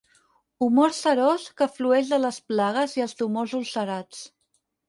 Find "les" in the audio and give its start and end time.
2.25-2.41